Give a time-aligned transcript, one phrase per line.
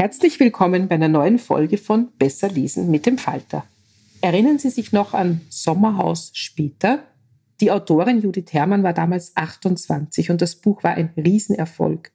[0.00, 3.66] Herzlich willkommen bei einer neuen Folge von Besser lesen mit dem Falter.
[4.22, 7.02] Erinnern Sie sich noch an Sommerhaus später?
[7.60, 12.12] Die Autorin Judith Herrmann war damals 28 und das Buch war ein Riesenerfolg.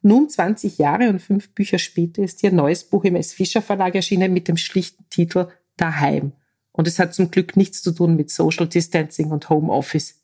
[0.00, 3.34] Nun 20 Jahre und fünf Bücher später ist ihr neues Buch im S.
[3.34, 6.32] Fischer Verlag erschienen mit dem schlichten Titel Daheim.
[6.72, 10.22] Und es hat zum Glück nichts zu tun mit Social Distancing und Homeoffice.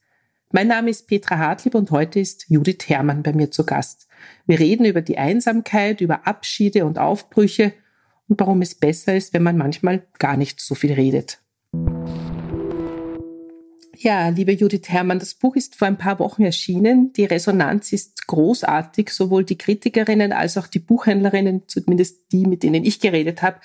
[0.50, 4.08] Mein Name ist Petra Hartlieb und heute ist Judith Herrmann bei mir zu Gast.
[4.46, 7.72] Wir reden über die Einsamkeit, über Abschiede und Aufbrüche
[8.28, 11.40] und warum es besser ist, wenn man manchmal gar nicht so viel redet.
[14.02, 17.12] Ja, liebe Judith Herrmann, das Buch ist vor ein paar Wochen erschienen.
[17.12, 19.10] Die Resonanz ist großartig.
[19.10, 23.60] Sowohl die Kritikerinnen als auch die Buchhändlerinnen, zumindest die, mit denen ich geredet habe,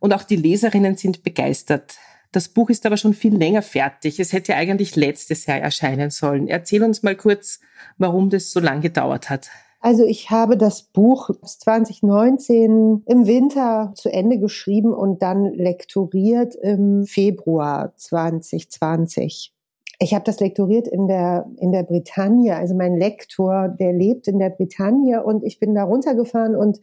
[0.00, 1.98] und auch die Leserinnen sind begeistert.
[2.32, 4.18] Das Buch ist aber schon viel länger fertig.
[4.18, 6.48] Es hätte eigentlich letztes Jahr erscheinen sollen.
[6.48, 7.60] Erzähl uns mal kurz,
[7.96, 9.50] warum das so lange gedauert hat.
[9.86, 17.04] Also ich habe das Buch 2019 im Winter zu Ende geschrieben und dann lektoriert im
[17.06, 19.54] Februar 2020.
[20.00, 22.56] Ich habe das lektoriert in der, in der Bretagne.
[22.56, 26.80] Also mein Lektor, der lebt in der Bretagne und ich bin da runtergefahren und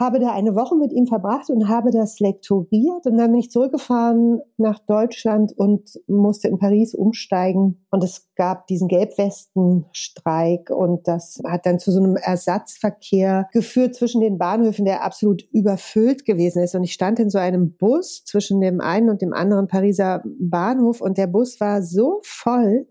[0.00, 3.06] habe da eine Woche mit ihm verbracht und habe das lektoriert.
[3.06, 7.84] Und dann bin ich zurückgefahren nach Deutschland und musste in Paris umsteigen.
[7.90, 10.70] Und es gab diesen Gelbwestenstreik.
[10.70, 16.24] Und das hat dann zu so einem Ersatzverkehr geführt zwischen den Bahnhöfen, der absolut überfüllt
[16.24, 16.74] gewesen ist.
[16.74, 21.02] Und ich stand in so einem Bus zwischen dem einen und dem anderen Pariser Bahnhof.
[21.02, 22.86] Und der Bus war so voll,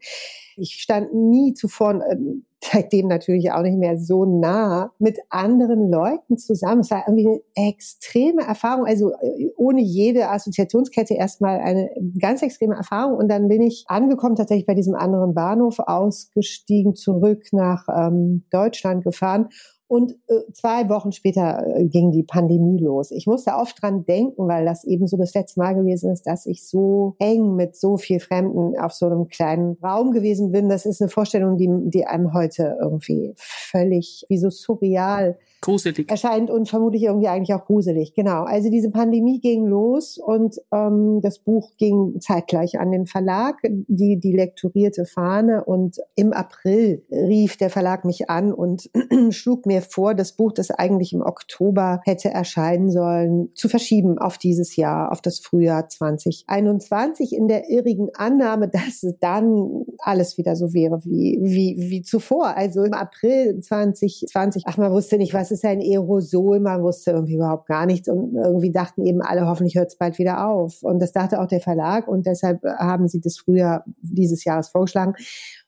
[0.60, 6.38] ich stand nie zuvor, ähm, seitdem natürlich auch nicht mehr so nah mit anderen Leuten
[6.38, 6.82] zusammen.
[6.82, 12.76] Es war irgendwie eine extreme Erfahrung, also äh, ohne jede Assoziationskette erstmal eine ganz extreme
[12.76, 13.18] Erfahrung.
[13.18, 19.04] Und dann bin ich angekommen, tatsächlich bei diesem anderen Bahnhof ausgestiegen, zurück nach ähm, Deutschland
[19.04, 19.50] gefahren
[19.90, 23.10] und äh, zwei Wochen später äh, ging die Pandemie los.
[23.10, 26.46] Ich musste oft dran denken, weil das eben so das letzte Mal gewesen ist, dass
[26.46, 30.70] ich so eng mit so viel Fremden auf so einem kleinen Raum gewesen bin.
[30.70, 36.50] Das ist eine Vorstellung, die, die einem heute irgendwie völlig wie so surreal gruselig erscheint
[36.50, 38.14] und vermutlich irgendwie eigentlich auch gruselig.
[38.14, 38.44] Genau.
[38.44, 44.20] Also diese Pandemie ging los und ähm, das Buch ging zeitgleich an den Verlag, die
[44.20, 48.90] die lektorierte Fahne und im April rief der Verlag mich an und
[49.32, 54.38] schlug mir vor, das Buch, das eigentlich im Oktober hätte erscheinen sollen, zu verschieben auf
[54.38, 60.74] dieses Jahr, auf das Frühjahr 2021 in der irrigen Annahme, dass dann alles wieder so
[60.74, 62.56] wäre wie, wie, wie zuvor.
[62.56, 67.36] Also im April 2020, ach, man wusste nicht, was ist ein Aerosol, man wusste irgendwie
[67.36, 70.84] überhaupt gar nichts und irgendwie dachten eben alle, hoffentlich hört es bald wieder auf.
[70.84, 75.14] Und das dachte auch der Verlag und deshalb haben sie das früher dieses Jahres vorgeschlagen.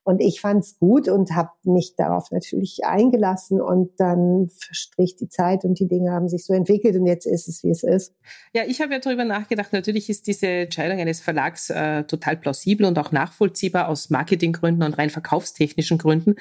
[0.04, 5.30] Und ich fand es gut und habe mich darauf natürlich eingelassen und dann verstrich die
[5.30, 8.16] Zeit und die Dinge haben sich so entwickelt und jetzt ist es, wie es ist.
[8.54, 12.88] Ja, ich habe ja darüber nachgedacht, natürlich ist diese Entscheidung eines Verlags äh, total plausibel
[12.88, 16.36] und auch nachvollziehbar aus Marketinggründen und rein verkaufstechnischen Gründen.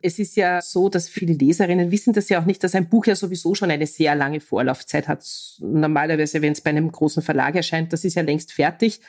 [0.00, 3.06] Es ist ja so, dass viele Leserinnen wissen das ja auch nicht, dass ein Buch
[3.06, 5.24] ja sowieso schon eine sehr lange Vorlaufzeit hat.
[5.60, 9.00] Normalerweise, wenn es bei einem großen Verlag erscheint, das ist ja längst fertig.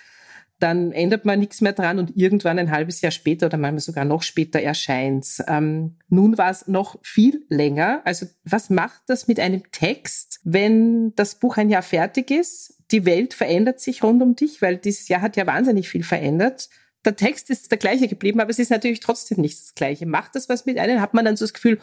[0.59, 4.05] Dann ändert man nichts mehr dran und irgendwann ein halbes Jahr später oder manchmal sogar
[4.05, 5.43] noch später erscheint's.
[5.47, 8.01] Ähm, nun war es noch viel länger.
[8.05, 12.81] Also was macht das mit einem Text, wenn das Buch ein Jahr fertig ist?
[12.91, 16.69] Die Welt verändert sich rund um dich, weil dieses Jahr hat ja wahnsinnig viel verändert.
[17.03, 20.05] Der Text ist der gleiche geblieben, aber es ist natürlich trotzdem nicht das gleiche.
[20.05, 21.01] Macht das was mit einem?
[21.01, 21.79] Hat man dann so das Gefühl,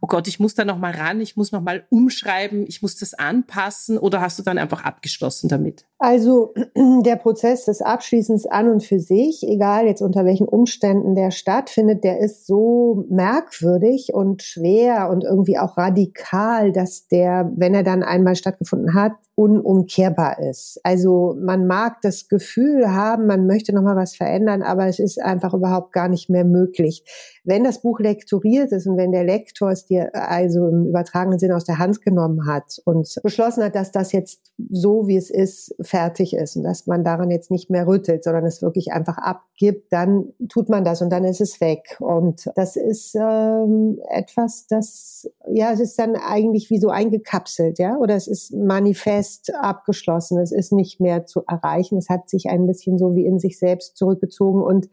[0.00, 2.96] oh Gott, ich muss da noch mal ran, ich muss noch mal umschreiben, ich muss
[2.98, 5.86] das anpassen oder hast du dann einfach abgeschlossen damit?
[5.98, 6.52] Also
[7.04, 12.04] der Prozess des Abschließens an und für sich, egal jetzt unter welchen Umständen der stattfindet,
[12.04, 18.02] der ist so merkwürdig und schwer und irgendwie auch radikal, dass der, wenn er dann
[18.02, 20.80] einmal stattgefunden hat, unumkehrbar ist.
[20.82, 25.22] Also man mag das Gefühl haben, man möchte noch mal was verändern, aber es ist
[25.22, 27.04] einfach überhaupt gar nicht mehr möglich.
[27.46, 31.54] Wenn das Buch lektoriert ist und wenn der Lektor es dir also im übertragenen Sinne
[31.54, 35.74] aus der Hand genommen hat und beschlossen hat, dass das jetzt so wie es ist
[35.80, 39.92] fertig ist und dass man daran jetzt nicht mehr rüttelt, sondern es wirklich einfach abgibt,
[39.92, 41.96] dann tut man das und dann ist es weg.
[42.00, 47.96] Und das ist ähm, etwas, das, ja, es ist dann eigentlich wie so eingekapselt, ja,
[47.96, 52.66] oder es ist manifest abgeschlossen, es ist nicht mehr zu erreichen, es hat sich ein
[52.66, 54.88] bisschen so wie in sich selbst zurückgezogen und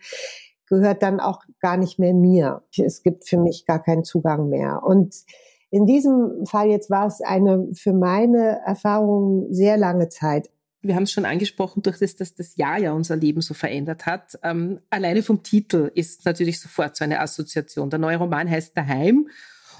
[0.68, 2.63] gehört dann auch gar nicht mehr mir.
[2.77, 4.81] Es gibt für mich gar keinen Zugang mehr.
[4.83, 5.15] Und
[5.69, 10.50] in diesem Fall jetzt war es eine für meine Erfahrung sehr lange Zeit
[10.83, 14.06] wir haben es schon angesprochen, durch das, dass das Jahr ja unser Leben so verändert
[14.06, 14.38] hat.
[14.44, 17.89] Ähm, alleine vom Titel ist natürlich sofort so eine Assoziation.
[17.89, 19.30] Der neue Roman heißt Daheim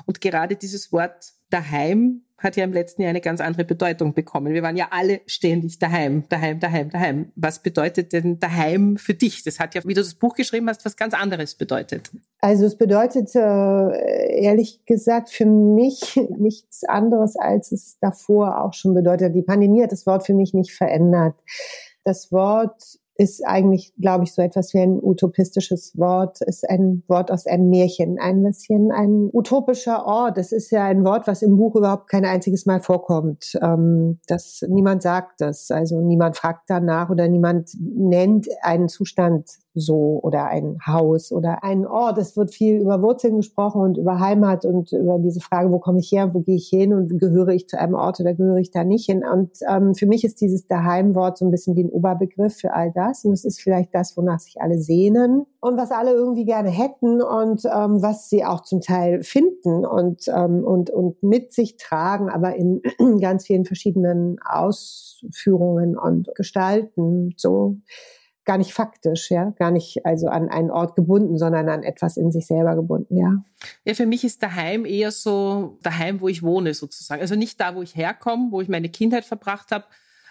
[0.06, 4.54] und gerade dieses Wort Daheim hat ja im letzten Jahr eine ganz andere Bedeutung bekommen.
[4.54, 7.32] Wir waren ja alle ständig daheim, daheim, daheim, daheim.
[7.36, 9.44] Was bedeutet denn daheim für dich?
[9.44, 12.12] Das hat ja, wie du das Buch geschrieben hast, was ganz anderes bedeutet.
[12.40, 18.94] Also es bedeutet äh, ehrlich gesagt für mich nichts anderes, als es davor auch schon
[18.94, 19.34] bedeutet.
[19.36, 21.36] Die Pandemie hat das Wort für mich nicht verändert.
[22.04, 27.32] Das Wort ist eigentlich, glaube ich, so etwas wie ein utopistisches Wort, ist ein Wort
[27.32, 30.38] aus einem Märchen, ein bisschen ein utopischer Ort.
[30.38, 33.58] Es ist ja ein Wort, was im Buch überhaupt kein einziges Mal vorkommt.
[33.62, 40.20] Ähm, das, niemand sagt das, also niemand fragt danach oder niemand nennt einen Zustand so
[40.22, 42.18] oder ein Haus oder ein Ort.
[42.18, 46.00] Es wird viel über Wurzeln gesprochen und über Heimat und über diese Frage, wo komme
[46.00, 48.72] ich her, wo gehe ich hin und gehöre ich zu einem Ort oder gehöre ich
[48.72, 49.24] da nicht hin.
[49.26, 52.92] Und ähm, für mich ist dieses Daheimwort so ein bisschen wie ein Oberbegriff für all
[52.92, 53.26] das.
[53.26, 57.22] Und es ist vielleicht das, wonach sich alle sehnen und was alle irgendwie gerne hätten
[57.22, 62.30] und ähm, was sie auch zum Teil finden und, ähm, und, und mit sich tragen,
[62.30, 62.82] aber in
[63.22, 67.34] ganz vielen verschiedenen Ausführungen und Gestalten.
[67.38, 67.78] So
[68.46, 72.32] gar nicht faktisch, ja, gar nicht also an einen Ort gebunden, sondern an etwas in
[72.32, 73.44] sich selber gebunden, ja.
[73.86, 77.22] Ja, für mich ist daheim eher so daheim, wo ich wohne sozusagen.
[77.22, 79.86] Also nicht da, wo ich herkomme, wo ich meine Kindheit verbracht habe,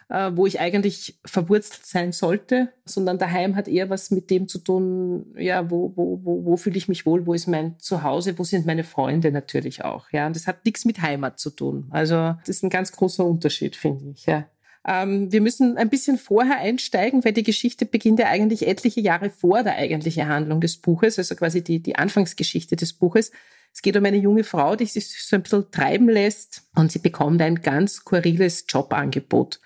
[0.09, 4.59] äh, wo ich eigentlich verwurzelt sein sollte, sondern daheim hat eher was mit dem zu
[4.59, 8.45] tun, ja, wo, wo, wo, wo fühle ich mich wohl, wo ist mein Zuhause, wo
[8.45, 10.27] sind meine Freunde natürlich auch, ja.
[10.27, 11.87] Und das hat nichts mit Heimat zu tun.
[11.91, 14.45] Also das ist ein ganz großer Unterschied, finde ich, ja.
[14.87, 19.31] Ähm, wir müssen ein bisschen vorher einsteigen, weil die Geschichte beginnt ja eigentlich etliche Jahre
[19.31, 23.31] vor der eigentlichen Handlung des Buches, also quasi die, die Anfangsgeschichte des Buches.
[23.73, 26.99] Es geht um eine junge Frau, die sich so ein bisschen treiben lässt und sie
[26.99, 29.61] bekommt ein ganz skurriles Jobangebot.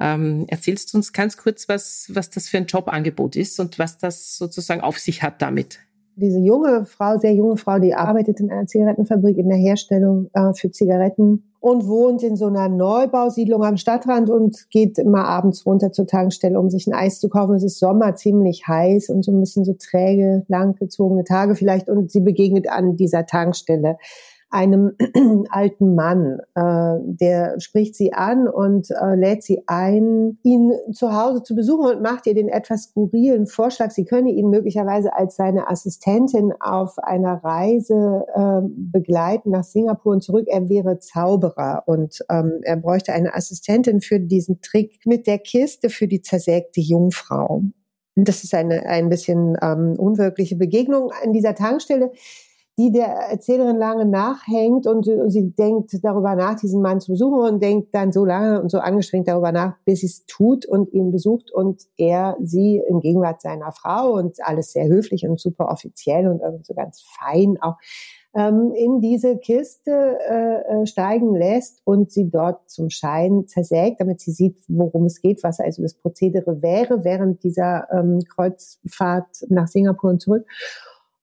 [0.00, 3.98] Ähm, erzählst du uns ganz kurz, was, was das für ein Jobangebot ist und was
[3.98, 5.80] das sozusagen auf sich hat damit?
[6.20, 10.52] Diese junge Frau, sehr junge Frau, die arbeitet in einer Zigarettenfabrik in der Herstellung äh,
[10.52, 15.92] für Zigaretten und wohnt in so einer Neubausiedlung am Stadtrand und geht immer abends runter
[15.92, 17.54] zur Tankstelle, um sich ein Eis zu kaufen.
[17.54, 21.88] Es ist Sommer, ziemlich heiß und so ein bisschen so träge, langgezogene Tage vielleicht.
[21.88, 23.96] Und sie begegnet an dieser Tankstelle
[24.50, 24.96] einem
[25.50, 26.40] alten Mann.
[26.54, 31.96] Äh, der spricht sie an und äh, lädt sie ein, ihn zu Hause zu besuchen
[31.96, 36.98] und macht ihr den etwas skurrilen Vorschlag, sie könne ihn möglicherweise als seine Assistentin auf
[36.98, 40.46] einer Reise äh, begleiten nach Singapur und zurück.
[40.48, 45.90] Er wäre Zauberer und ähm, er bräuchte eine Assistentin für diesen Trick mit der Kiste
[45.90, 47.62] für die zersägte Jungfrau.
[48.16, 52.10] Das ist eine ein bisschen ähm, unwirkliche Begegnung an dieser Tankstelle
[52.80, 57.40] die der Erzählerin lange nachhängt und, und, sie denkt darüber nach, diesen Mann zu besuchen
[57.40, 60.90] und denkt dann so lange und so angestrengt darüber nach, bis sie es tut und
[60.94, 65.68] ihn besucht und er sie in Gegenwart seiner Frau und alles sehr höflich und super
[65.68, 67.76] offiziell und so ganz fein auch
[68.34, 74.20] ähm, in diese Kiste äh, äh steigen lässt und sie dort zum Schein zersägt, damit
[74.20, 79.66] sie sieht, worum es geht, was also das Prozedere wäre während dieser ähm, Kreuzfahrt nach
[79.66, 80.46] Singapur und zurück.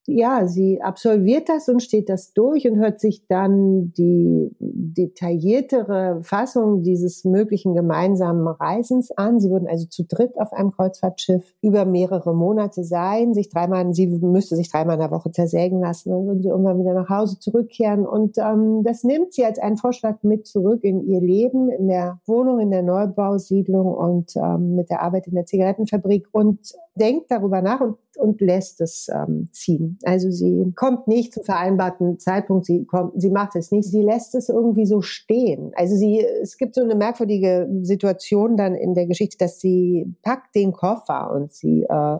[0.08, 6.82] Ja, sie absolviert das und steht das durch und hört sich dann die detailliertere Fassung
[6.82, 9.38] dieses möglichen gemeinsamen Reisens an.
[9.38, 14.06] Sie würden also zu dritt auf einem Kreuzfahrtschiff über mehrere Monate sein, sich dreimal, sie
[14.06, 17.38] müsste sich dreimal in der Woche zersägen lassen, dann würden sie irgendwann wieder nach Hause
[17.38, 18.06] zurückkehren.
[18.06, 22.18] Und ähm, das nimmt sie als einen Vorschlag mit zurück in ihr Leben, in der
[22.24, 27.62] Wohnung, in der Neubausiedlung und ähm, mit der Arbeit in der Zigarettenfabrik und denkt darüber
[27.62, 29.98] nach und, und lässt es ähm, ziehen.
[30.04, 34.34] Also sie kommt nicht zum vereinbarten Zeitpunkt, sie kommt, sie macht es nicht, sie lässt
[34.34, 35.72] es irgendwie so stehen.
[35.74, 40.54] Also sie, es gibt so eine merkwürdige Situation dann in der Geschichte, dass sie packt
[40.54, 42.18] den Koffer und sie äh,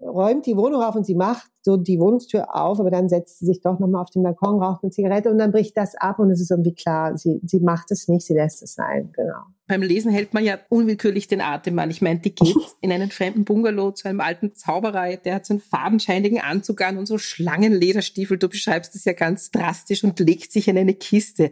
[0.00, 3.46] räumt die Wohnung auf und sie macht so die Wohnungstür auf, aber dann setzt sie
[3.46, 6.30] sich doch nochmal auf den Balkon, raucht eine Zigarette und dann bricht das ab und
[6.30, 9.40] es ist irgendwie klar, sie, sie macht es nicht, sie lässt es sein, genau.
[9.66, 11.90] Beim Lesen hält man ja unwillkürlich den Atem an.
[11.90, 15.54] Ich meine, die geht in einen fremden Bungalow zu einem alten Zauberer, der hat so
[15.54, 18.38] einen fadenscheinigen Anzug an und so Schlangenlederstiefel.
[18.38, 21.50] Du beschreibst es ja ganz drastisch und legt sich in eine Kiste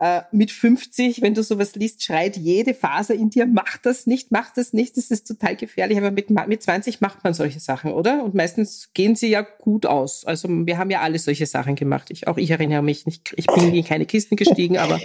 [0.00, 4.32] äh, mit 50, wenn du sowas liest, schreit jede Faser in dir, mach das nicht,
[4.32, 5.98] mach das nicht, das ist total gefährlich.
[5.98, 8.24] Aber mit, mit 20 macht man solche Sachen, oder?
[8.24, 10.24] Und meistens gehen sie ja gut aus.
[10.24, 12.10] Also wir haben ja alle solche Sachen gemacht.
[12.10, 14.98] Ich, auch ich erinnere mich nicht, ich bin in keine Kisten gestiegen, aber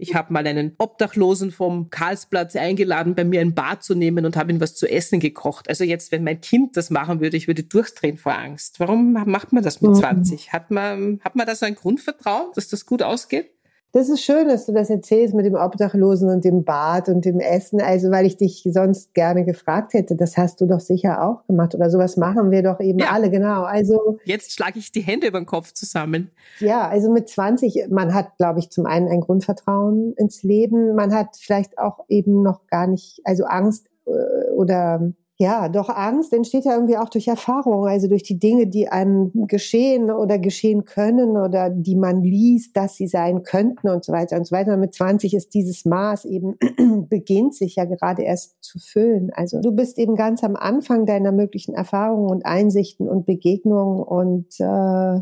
[0.00, 4.36] ich habe mal einen Obdachlosen vom Karlsplatz eingeladen, bei mir ein Bad zu nehmen und
[4.36, 5.68] habe ihm was zu essen gekocht.
[5.68, 8.78] Also jetzt, wenn mein Kind das machen würde, ich würde durchdrehen vor Angst.
[8.78, 10.46] Warum macht man das mit 20?
[10.46, 10.52] Mhm.
[10.52, 13.50] Hat man, hat man da so ein Grundvertrauen, dass das gut ausgeht?
[13.92, 17.40] Das ist schön, dass du das erzählst mit dem Obdachlosen und dem Bad und dem
[17.40, 17.80] Essen.
[17.80, 21.74] Also, weil ich dich sonst gerne gefragt hätte, das hast du doch sicher auch gemacht.
[21.74, 23.12] Oder sowas machen wir doch eben ja.
[23.12, 23.62] alle, genau.
[23.62, 24.18] Also.
[24.24, 26.30] Jetzt schlage ich die Hände über den Kopf zusammen.
[26.60, 30.94] Ja, also mit 20, man hat, glaube ich, zum einen ein Grundvertrauen ins Leben.
[30.94, 36.32] Man hat vielleicht auch eben noch gar nicht, also Angst äh, oder ja, doch Angst
[36.32, 40.84] entsteht ja irgendwie auch durch Erfahrung, also durch die Dinge, die einem geschehen oder geschehen
[40.84, 44.76] können oder die man liest, dass sie sein könnten und so weiter und so weiter.
[44.76, 46.56] Mit 20 ist dieses Maß eben,
[47.08, 49.30] beginnt sich ja gerade erst zu füllen.
[49.32, 54.58] Also du bist eben ganz am Anfang deiner möglichen Erfahrungen und Einsichten und Begegnungen und
[54.58, 55.20] äh,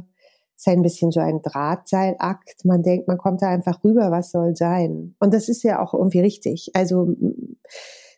[0.57, 2.65] ist ein bisschen so ein Drahtseilakt.
[2.65, 5.15] Man denkt, man kommt da einfach rüber, was soll sein.
[5.21, 6.71] Und das ist ja auch irgendwie richtig.
[6.73, 7.15] Also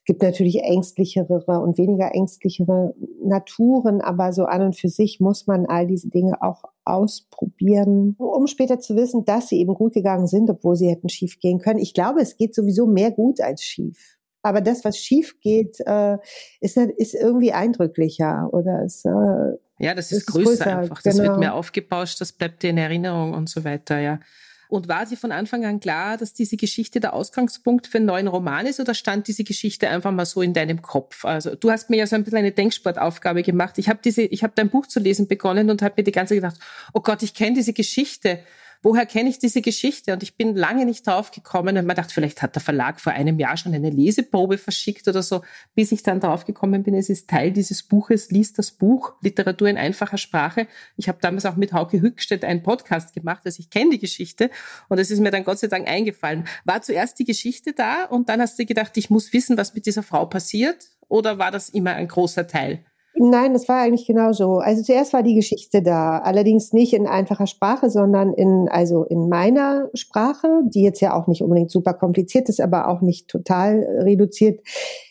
[0.08, 5.66] gibt natürlich ängstlichere und weniger ängstlichere Naturen, aber so an und für sich muss man
[5.66, 10.48] all diese Dinge auch ausprobieren, um später zu wissen, dass sie eben gut gegangen sind,
[10.48, 11.78] obwohl sie hätten schief gehen können.
[11.78, 14.16] Ich glaube, es geht sowieso mehr gut als schief.
[14.40, 16.16] Aber das, was schief geht, äh,
[16.62, 21.02] ist, ist irgendwie eindrücklicher oder ist, äh, ja, das ist, ist größer, größer, einfach.
[21.02, 21.28] Das genau.
[21.28, 24.20] wird mehr aufgebauscht, das bleibt dir in Erinnerung und so weiter, ja.
[24.68, 28.28] Und war dir von Anfang an klar, dass diese Geschichte der Ausgangspunkt für einen neuen
[28.28, 31.24] Roman ist oder stand diese Geschichte einfach mal so in deinem Kopf?
[31.24, 33.78] Also du hast mir ja so ein bisschen eine Denksportaufgabe gemacht.
[33.78, 36.34] Ich habe diese, ich habe dein Buch zu lesen begonnen und habe mir die ganze
[36.34, 36.60] Zeit gedacht,
[36.92, 38.40] oh Gott, ich kenne diese Geschichte
[38.82, 40.12] woher kenne ich diese Geschichte?
[40.12, 43.12] Und ich bin lange nicht drauf gekommen und man dachte, vielleicht hat der Verlag vor
[43.12, 45.42] einem Jahr schon eine Leseprobe verschickt oder so,
[45.74, 49.68] bis ich dann drauf gekommen bin, es ist Teil dieses Buches, liest das Buch, Literatur
[49.68, 50.66] in einfacher Sprache.
[50.96, 54.50] Ich habe damals auch mit Hauke Hückstedt einen Podcast gemacht, also ich kenne die Geschichte
[54.88, 56.44] und es ist mir dann Gott sei Dank eingefallen.
[56.64, 59.86] War zuerst die Geschichte da und dann hast du gedacht, ich muss wissen, was mit
[59.86, 60.88] dieser Frau passiert?
[61.08, 62.84] Oder war das immer ein großer Teil?
[63.14, 64.58] Nein, das war eigentlich genauso.
[64.58, 69.28] Also zuerst war die Geschichte da, allerdings nicht in einfacher Sprache, sondern in, also in
[69.28, 73.84] meiner Sprache, die jetzt ja auch nicht unbedingt super kompliziert ist, aber auch nicht total
[74.02, 74.60] reduziert.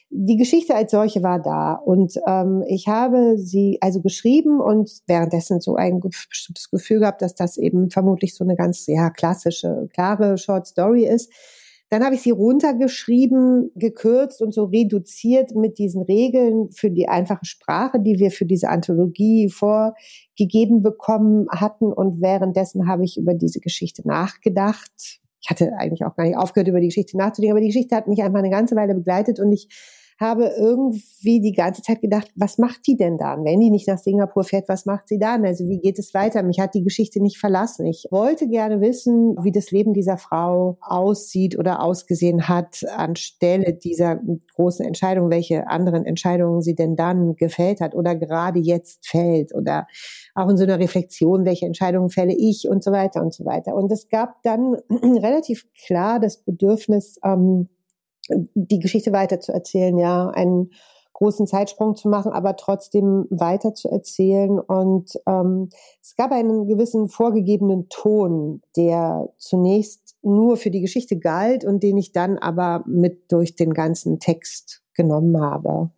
[0.09, 5.59] Die Geschichte als solche war da und ähm, ich habe sie also geschrieben und währenddessen
[5.59, 10.37] so ein bestimmtes Gefühl gehabt, dass das eben vermutlich so eine ganz ja klassische, klare
[10.37, 11.29] Short Story ist
[11.89, 17.45] dann habe ich sie runtergeschrieben, gekürzt und so reduziert mit diesen Regeln für die einfache
[17.45, 21.93] Sprache, die wir für diese Anthologie vorgegeben bekommen hatten.
[21.93, 25.21] Und währenddessen habe ich über diese Geschichte nachgedacht.
[25.41, 28.07] Ich hatte eigentlich auch gar nicht aufgehört, über die Geschichte nachzudenken, aber die Geschichte hat
[28.07, 29.69] mich einfach eine ganze Weile begleitet und ich
[30.19, 33.45] habe irgendwie die ganze Zeit gedacht, was macht die denn dann?
[33.45, 35.45] Wenn die nicht nach Singapur fährt, was macht sie dann?
[35.45, 36.41] Also wie geht es weiter?
[36.43, 37.85] Mich hat die Geschichte nicht verlassen.
[37.85, 44.19] Ich wollte gerne wissen, wie das Leben dieser Frau aussieht oder ausgesehen hat anstelle dieser
[44.55, 49.87] großen Entscheidung, welche anderen Entscheidungen sie denn dann gefällt hat oder gerade jetzt fällt oder
[50.33, 53.75] auch in so einer Reflexion, welche Entscheidungen fälle ich und so weiter und so weiter.
[53.75, 57.69] Und es gab dann relativ klar das Bedürfnis, ähm,
[58.53, 60.71] die Geschichte weiter zu erzählen, ja, einen
[61.17, 64.59] großen Zeitsprung zu machen, aber trotzdem weiter zu erzählen.
[64.59, 65.69] Und ähm,
[66.01, 71.97] es gab einen gewissen vorgegebenen Ton, der zunächst nur für die Geschichte galt und den
[71.97, 75.89] ich dann aber mit durch den ganzen Text genommen habe.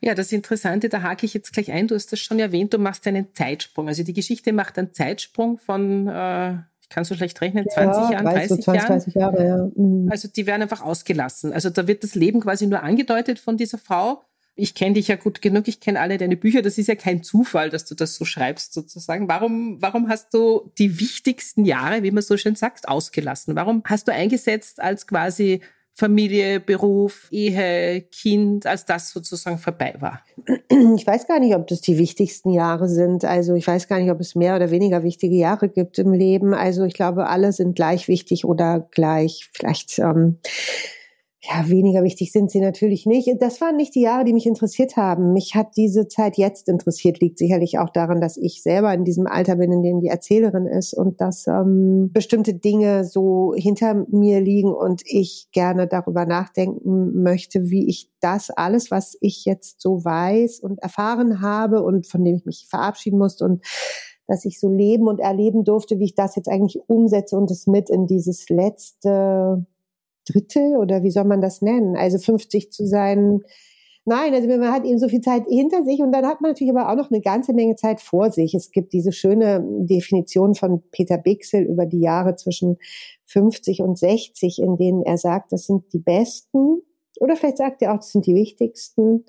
[0.00, 2.78] Ja, das Interessante, da hake ich jetzt gleich ein, du hast das schon erwähnt, du
[2.78, 3.88] machst einen Zeitsprung.
[3.88, 6.58] Also die Geschichte macht einen Zeitsprung von, äh,
[6.90, 8.88] ich kann so schlecht rechnen, 20 ja, Jahren, 30, 30 20, Jahren.
[8.88, 9.70] 30 Jahre, ja.
[9.76, 10.08] Mhm.
[10.10, 11.52] Also die werden einfach ausgelassen.
[11.52, 14.24] Also da wird das Leben quasi nur angedeutet von dieser Frau.
[14.56, 16.62] Ich kenne dich ja gut genug, ich kenne alle deine Bücher.
[16.62, 19.28] Das ist ja kein Zufall, dass du das so schreibst sozusagen.
[19.28, 23.54] Warum, warum hast du die wichtigsten Jahre, wie man so schön sagt, ausgelassen?
[23.54, 25.60] Warum hast du eingesetzt als quasi
[25.94, 30.20] Familie, Beruf, Ehe, Kind, als das sozusagen vorbei war?
[30.96, 33.24] Ich weiß gar nicht, ob das die wichtigsten Jahre sind.
[33.24, 36.54] Also ich weiß gar nicht, ob es mehr oder weniger wichtige Jahre gibt im Leben.
[36.54, 40.38] Also ich glaube, alle sind gleich wichtig oder gleich vielleicht ähm,
[41.42, 43.30] ja, weniger wichtig sind sie natürlich nicht.
[43.40, 45.32] Das waren nicht die Jahre, die mich interessiert haben.
[45.32, 49.26] Mich hat diese Zeit jetzt interessiert, liegt sicherlich auch daran, dass ich selber in diesem
[49.26, 54.42] Alter bin, in dem die Erzählerin ist und dass ähm, bestimmte Dinge so hinter mir
[54.42, 60.04] liegen und ich gerne darüber nachdenken möchte, wie ich das alles, was ich jetzt so
[60.04, 63.64] weiß und erfahren habe und von dem ich mich verabschieden musste und
[64.26, 67.66] dass ich so leben und erleben durfte, wie ich das jetzt eigentlich umsetze und es
[67.66, 69.66] mit in dieses letzte
[70.30, 71.96] Drittel oder wie soll man das nennen?
[71.96, 73.40] Also 50 zu sein.
[74.04, 76.74] Nein, also man hat eben so viel Zeit hinter sich und dann hat man natürlich
[76.74, 78.54] aber auch noch eine ganze Menge Zeit vor sich.
[78.54, 82.78] Es gibt diese schöne Definition von Peter Bixel über die Jahre zwischen
[83.26, 86.82] 50 und 60, in denen er sagt, das sind die besten
[87.20, 89.24] oder vielleicht sagt er auch, das sind die wichtigsten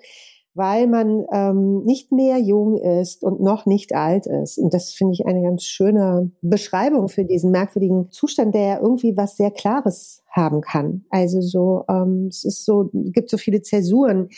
[0.53, 4.57] weil man ähm, nicht mehr jung ist und noch nicht alt ist.
[4.57, 9.15] Und das finde ich eine ganz schöne Beschreibung für diesen merkwürdigen Zustand, der ja irgendwie
[9.15, 11.05] was sehr Klares haben kann.
[11.09, 14.29] Also so, ähm, es ist so, gibt so viele Zäsuren,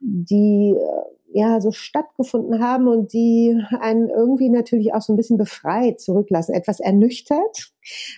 [0.00, 5.38] die äh, ja so stattgefunden haben und die einen irgendwie natürlich auch so ein bisschen
[5.38, 7.72] befreit zurücklassen, etwas ernüchtert,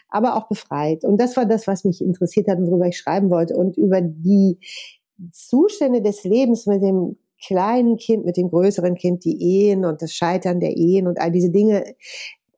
[0.09, 1.05] aber auch befreit.
[1.05, 4.01] Und das war das, was mich interessiert hat und worüber ich schreiben wollte und über
[4.03, 4.59] die
[5.33, 10.13] Zustände des Lebens mit dem kleinen Kind mit dem größeren Kind, die Ehen und das
[10.13, 11.85] Scheitern der Ehen und all diese Dinge,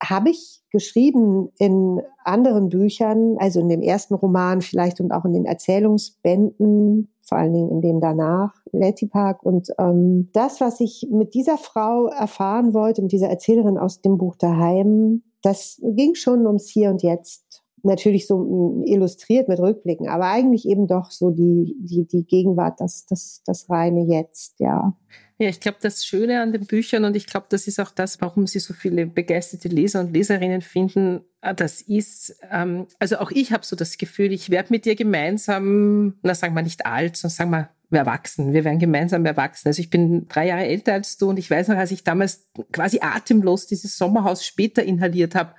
[0.03, 5.33] habe ich geschrieben in anderen Büchern, also in dem ersten Roman vielleicht und auch in
[5.33, 9.45] den Erzählungsbänden, vor allen Dingen in dem danach, Letty Park.
[9.45, 14.19] Und ähm, das, was ich mit dieser Frau erfahren wollte, mit dieser Erzählerin aus dem
[14.19, 20.09] Buch daheim, das ging schon ums Hier und Jetzt natürlich so mm, illustriert mit Rückblicken,
[20.09, 24.97] aber eigentlich eben doch so die, die, die Gegenwart, das, das, das reine Jetzt, ja.
[25.39, 28.21] Ja, ich glaube, das Schöne an den Büchern und ich glaube, das ist auch das,
[28.21, 33.31] warum sie so viele begeisterte Leser und Leserinnen finden, äh, das ist, ähm, also auch
[33.31, 37.17] ich habe so das Gefühl, ich werde mit dir gemeinsam, na sagen wir nicht alt,
[37.17, 39.69] sondern sagen wir wir erwachsen, wir werden gemeinsam erwachsen.
[39.69, 42.49] Also ich bin drei Jahre älter als du und ich weiß noch, als ich damals
[42.73, 45.55] quasi atemlos dieses Sommerhaus später inhaliert habe,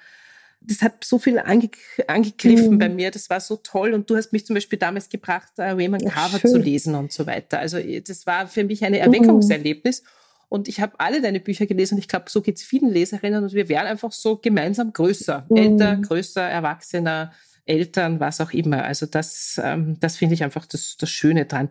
[0.66, 1.70] das hat so viel ange
[2.08, 2.80] angegriffen mhm.
[2.80, 3.12] bei mir.
[3.12, 3.94] Das war so toll.
[3.94, 7.12] Und du hast mich zum Beispiel damals gebracht, äh, Raymond Carver ja, zu lesen und
[7.12, 7.60] so weiter.
[7.60, 10.02] Also äh, das war für mich ein Erweckungserlebnis.
[10.02, 10.08] Mhm.
[10.50, 13.44] Und ich habe alle deine Bücher gelesen und ich glaube, so geht es vielen Leserinnen
[13.44, 15.58] und wir werden einfach so gemeinsam größer, mhm.
[15.58, 17.34] älter, größer, erwachsener,
[17.66, 18.84] Eltern, was auch immer.
[18.84, 21.70] Also das, ähm, das finde ich einfach das, das Schöne dran.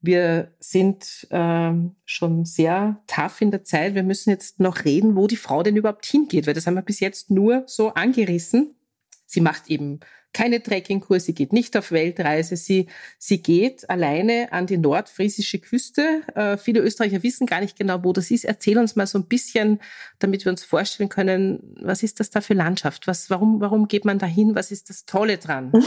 [0.00, 3.94] Wir sind ähm, schon sehr tough in der Zeit.
[3.94, 6.82] Wir müssen jetzt noch reden, wo die Frau denn überhaupt hingeht, weil das haben wir
[6.82, 8.76] bis jetzt nur so angerissen.
[9.26, 10.00] Sie macht eben
[10.32, 12.86] keine Trekkingkurs, sie geht nicht auf Weltreise, sie,
[13.18, 16.22] sie geht alleine an die nordfriesische Küste.
[16.34, 18.44] Äh, viele Österreicher wissen gar nicht genau, wo das ist.
[18.44, 19.80] Erzähl uns mal so ein bisschen,
[20.18, 23.06] damit wir uns vorstellen können, was ist das da für Landschaft?
[23.06, 24.54] Was, warum, warum geht man da hin?
[24.54, 25.72] Was ist das Tolle dran?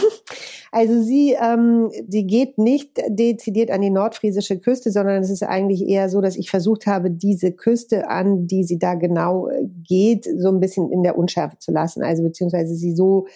[0.74, 5.86] Also sie, ähm, sie geht nicht dezidiert an die nordfriesische Küste, sondern es ist eigentlich
[5.86, 10.24] eher so, dass ich versucht habe, diese Küste, an die sie da genau äh, geht,
[10.38, 12.04] so ein bisschen in der Unschärfe zu lassen.
[12.04, 13.28] Also beziehungsweise sie so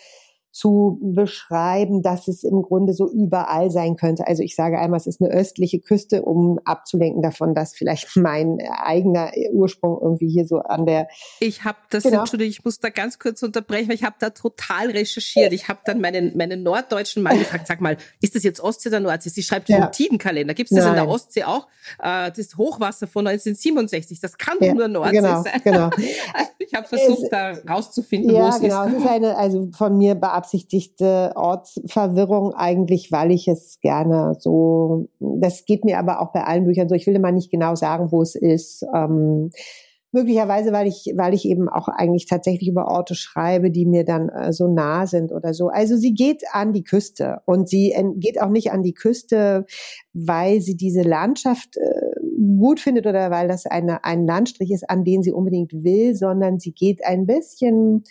[0.55, 4.25] zu beschreiben, dass es im Grunde so überall sein könnte.
[4.25, 8.59] Also ich sage einmal, es ist eine östliche Küste, um abzulenken davon, dass vielleicht mein
[8.69, 11.09] eigener Ursprung irgendwie hier so an der.
[11.41, 12.21] Ich habe das, genau.
[12.21, 15.51] Entschuldigung, ich muss da ganz kurz unterbrechen, weil ich habe da total recherchiert.
[15.51, 19.01] Ich habe dann meinen, meinen norddeutschen Mann gefragt, sag mal, ist das jetzt Ostsee oder
[19.01, 19.31] Nordsee?
[19.31, 19.81] Sie schreibt ja.
[19.81, 20.53] vom Tidenkalender.
[20.53, 20.93] Gibt es das Nein.
[20.97, 21.67] in der Ostsee auch?
[22.01, 25.61] Äh, das Hochwasser von 1967, das kann ja, nur Nordsee genau, sein.
[25.65, 25.89] Genau.
[26.33, 28.65] Also ich habe versucht, es, da rauszufinden, ja, wo es genau.
[28.65, 28.71] ist.
[28.71, 28.97] Ja, genau.
[28.97, 35.07] Es ist eine, also von mir beabsichtigt beabsichtigte Ortsverwirrung eigentlich, weil ich es gerne so,
[35.19, 38.11] das geht mir aber auch bei allen Büchern so, ich will immer nicht genau sagen,
[38.11, 38.85] wo es ist.
[38.93, 39.49] Ähm,
[40.11, 44.29] möglicherweise, weil ich, weil ich eben auch eigentlich tatsächlich über Orte schreibe, die mir dann
[44.29, 45.67] äh, so nah sind oder so.
[45.67, 49.65] Also sie geht an die Küste und sie geht auch nicht an die Küste,
[50.13, 52.15] weil sie diese Landschaft äh,
[52.57, 56.59] gut findet oder weil das eine, ein Landstrich ist, an den sie unbedingt will, sondern
[56.59, 58.03] sie geht ein bisschen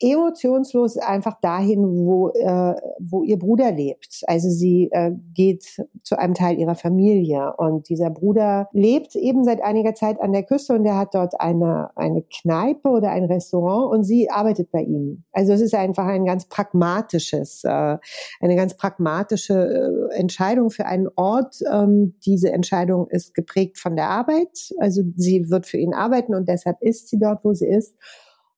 [0.00, 4.22] emotionslos einfach dahin, wo, äh, wo ihr Bruder lebt.
[4.26, 5.64] Also sie äh, geht
[6.02, 10.42] zu einem Teil ihrer Familie und dieser Bruder lebt eben seit einiger Zeit an der
[10.42, 14.82] Küste und der hat dort eine, eine Kneipe oder ein Restaurant und sie arbeitet bei
[14.82, 15.24] ihm.
[15.32, 17.96] Also es ist einfach ein ganz pragmatisches, äh,
[18.40, 21.56] eine ganz pragmatische äh, Entscheidung für einen Ort.
[21.72, 24.74] Ähm, diese Entscheidung ist geprägt von der Arbeit.
[24.78, 27.94] Also sie wird für ihn arbeiten und deshalb ist sie dort, wo sie ist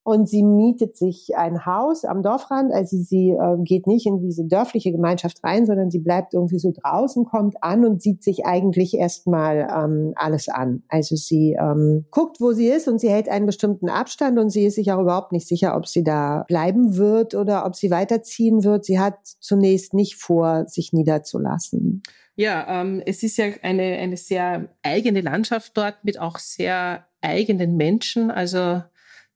[0.03, 2.73] und sie mietet sich ein Haus am Dorfrand.
[2.73, 6.71] Also sie äh, geht nicht in diese dörfliche Gemeinschaft rein, sondern sie bleibt irgendwie so
[6.71, 10.83] draußen, kommt an und sieht sich eigentlich erstmal ähm, alles an.
[10.87, 14.65] Also sie ähm, guckt, wo sie ist und sie hält einen bestimmten Abstand und sie
[14.65, 18.63] ist sich auch überhaupt nicht sicher, ob sie da bleiben wird oder ob sie weiterziehen
[18.63, 18.85] wird.
[18.85, 22.03] Sie hat zunächst nicht vor, sich niederzulassen.
[22.35, 27.75] Ja, ähm, es ist ja eine, eine sehr eigene Landschaft dort mit auch sehr eigenen
[27.75, 28.31] Menschen.
[28.31, 28.81] Also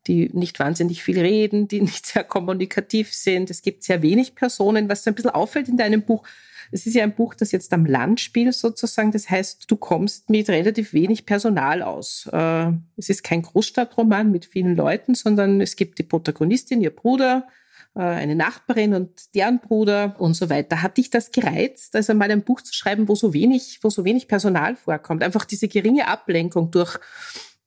[0.08, 3.50] die nicht wahnsinnig viel reden, die nicht sehr kommunikativ sind.
[3.50, 6.24] Es gibt sehr wenig Personen, was so ein bisschen auffällt in deinem Buch.
[6.72, 9.12] Es ist ja ein Buch, das jetzt am Land spielt sozusagen.
[9.12, 12.28] Das heißt, du kommst mit relativ wenig Personal aus.
[12.32, 17.48] Äh, es ist kein Großstadtroman mit vielen Leuten, sondern es gibt die Protagonistin, ihr Bruder,
[17.96, 20.82] äh, eine Nachbarin und deren Bruder und so weiter.
[20.82, 24.04] Hat dich das gereizt, also mal ein Buch zu schreiben, wo so wenig, wo so
[24.04, 25.22] wenig Personal vorkommt?
[25.24, 26.98] Einfach diese geringe Ablenkung durch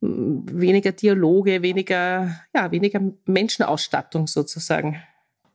[0.01, 4.97] weniger Dialoge, weniger, ja, weniger Menschenausstattung sozusagen.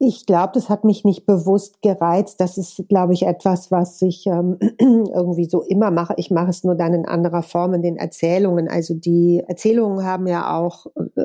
[0.04, 2.40] Ich glaube, das hat mich nicht bewusst gereizt.
[2.40, 6.16] Das ist, glaube ich, etwas, was ich ähm, irgendwie so immer mache.
[6.18, 8.68] Ich mache es nur dann in anderer Form in den Erzählungen.
[8.68, 11.22] Also die Erzählungen haben ja auch äh,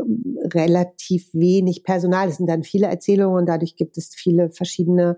[0.53, 2.29] relativ wenig Personal.
[2.29, 5.17] Es sind dann viele Erzählungen und dadurch gibt es viele verschiedene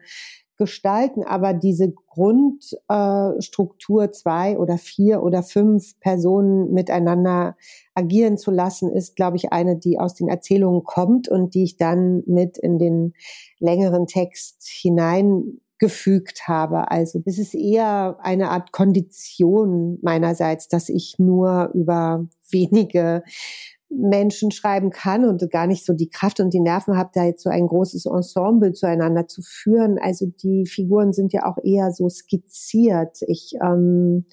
[0.58, 7.56] gestalten, aber diese Grundstruktur äh, zwei oder vier oder fünf Personen miteinander
[7.94, 11.76] agieren zu lassen, ist, glaube ich, eine, die aus den Erzählungen kommt und die ich
[11.76, 13.14] dann mit in den
[13.60, 16.90] längeren Text hineingefügt habe.
[16.90, 23.22] Also es ist eher eine Art Kondition meinerseits, dass ich nur über wenige
[23.90, 27.42] Menschen schreiben kann und gar nicht so die Kraft und die Nerven habe, da jetzt
[27.42, 29.98] so ein großes Ensemble zueinander zu führen.
[29.98, 33.18] Also die Figuren sind ja auch eher so skizziert.
[33.26, 34.26] Ich, ähm,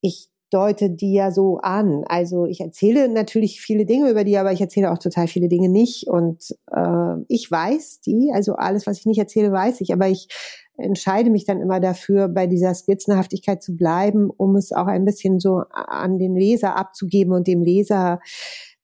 [0.00, 2.04] ich deute die ja so an.
[2.06, 5.68] Also ich erzähle natürlich viele Dinge über die, aber ich erzähle auch total viele Dinge
[5.68, 6.06] nicht.
[6.06, 10.28] Und äh, ich weiß die, also alles, was ich nicht erzähle, weiß ich, aber ich
[10.76, 15.40] entscheide mich dann immer dafür, bei dieser Skizzenhaftigkeit zu bleiben, um es auch ein bisschen
[15.40, 18.20] so an den Leser abzugeben und dem Leser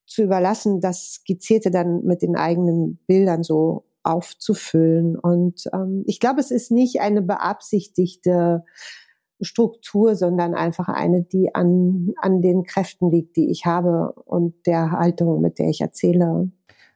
[0.06, 5.16] zu überlassen, das Skizzierte dann mit den eigenen Bildern so aufzufüllen.
[5.16, 8.64] Und ähm, ich glaube, es ist nicht eine beabsichtigte
[9.40, 14.90] Struktur, sondern einfach eine, die an, an den Kräften liegt, die ich habe und der
[14.92, 16.50] Haltung, mit der ich erzähle.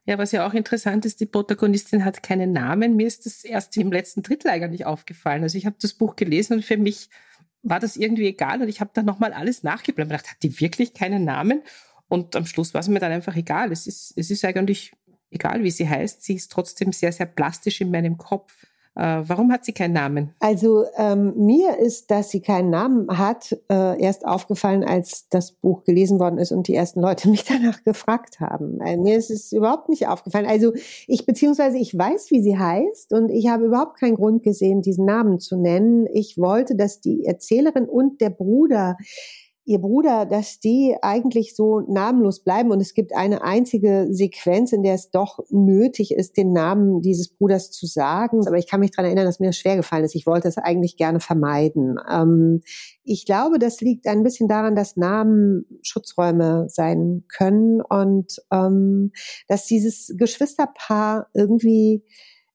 [0.07, 2.97] Ja, was ja auch interessant ist, die Protagonistin hat keinen Namen.
[2.97, 5.43] Mir ist das erst im letzten Drittel eigentlich aufgefallen.
[5.43, 7.09] Also ich habe das Buch gelesen und für mich
[7.63, 10.61] war das irgendwie egal und ich habe dann nochmal alles nachgeblättert und gedacht, hat die
[10.61, 11.63] wirklich keinen Namen?
[12.09, 13.73] Und am Schluss war es mir dann einfach egal.
[13.73, 14.93] Es ist, es ist eigentlich
[15.31, 16.23] egal, wie sie heißt.
[16.23, 18.67] Sie ist trotzdem sehr, sehr plastisch in meinem Kopf.
[18.97, 20.35] Äh, warum hat sie keinen Namen?
[20.39, 25.83] Also ähm, mir ist, dass sie keinen Namen hat, äh, erst aufgefallen, als das Buch
[25.83, 28.81] gelesen worden ist und die ersten Leute mich danach gefragt haben.
[28.81, 30.47] Äh, mir ist es überhaupt nicht aufgefallen.
[30.47, 30.73] Also
[31.07, 35.07] ich beziehungsweise ich weiß, wie sie heißt und ich habe überhaupt keinen Grund gesehen, diesen
[35.07, 36.07] Namen zu nennen.
[36.13, 38.97] Ich wollte, dass die Erzählerin und der Bruder
[39.67, 44.83] ihr Bruder, dass die eigentlich so namenlos bleiben und es gibt eine einzige Sequenz, in
[44.83, 48.47] der es doch nötig ist, den Namen dieses Bruders zu sagen.
[48.47, 50.15] Aber ich kann mich daran erinnern, dass mir das schwer gefallen ist.
[50.15, 51.97] Ich wollte es eigentlich gerne vermeiden.
[52.11, 52.61] Ähm,
[53.05, 59.13] ich glaube, das liegt ein bisschen daran, dass Namen Schutzräume sein können und ähm,
[59.49, 62.05] dass dieses Geschwisterpaar irgendwie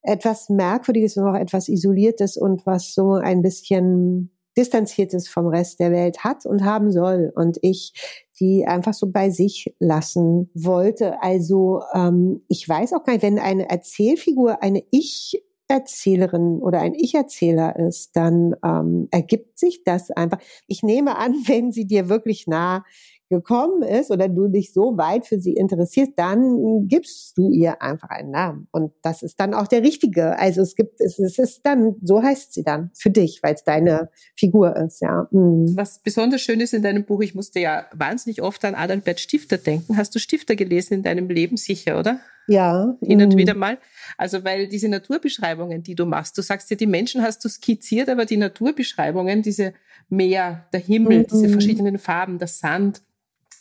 [0.04, 5.92] etwas Merkwürdiges und auch etwas Isoliertes und was so ein bisschen Distanziertes vom Rest der
[5.92, 7.32] Welt hat und haben soll.
[7.36, 7.94] Und ich
[8.40, 11.22] die einfach so bei sich lassen wollte.
[11.22, 16.96] Also ähm, ich weiß auch gar nicht, wenn eine Erzählfigur eine Ich Erzählerin oder ein
[16.96, 20.40] Ich-Erzähler ist, dann ähm, ergibt sich das einfach.
[20.66, 22.84] Ich nehme an, wenn sie dir wirklich nah
[23.30, 28.10] gekommen ist oder du dich so weit für sie interessierst, dann gibst du ihr einfach
[28.10, 28.68] einen Namen.
[28.72, 30.38] Und das ist dann auch der richtige.
[30.38, 33.64] Also es gibt, es, es ist dann, so heißt sie dann für dich, weil es
[33.64, 35.28] deine Figur ist, ja.
[35.32, 35.76] Mhm.
[35.76, 39.58] Was besonders schön ist in deinem Buch, ich musste ja wahnsinnig oft an Adalbert Stifter
[39.58, 39.96] denken.
[39.96, 42.20] Hast du Stifter gelesen in deinem Leben sicher, oder?
[42.48, 42.98] Ja.
[43.04, 43.38] Hin und mhm.
[43.38, 43.78] wieder mal.
[44.18, 48.10] Also, weil diese Naturbeschreibungen, die du machst, du sagst ja, die Menschen hast du skizziert,
[48.10, 49.74] aber die Naturbeschreibungen, diese
[50.10, 51.28] Meer, der Himmel, mhm.
[51.28, 53.04] diese verschiedenen Farben, der Sand,